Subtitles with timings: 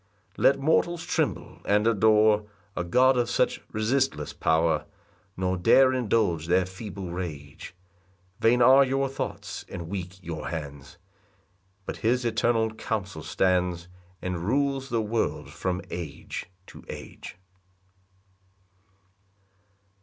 [0.35, 4.85] 4 Let mortals tremble and adore A God of such resistless power,
[5.37, 7.75] Nor dare indulge their feeble rage:
[8.39, 10.97] Vain are your thoughts, and weak your hands;
[11.85, 13.89] But his eternal counsel stands,
[14.23, 17.37] And rules the world from age to age.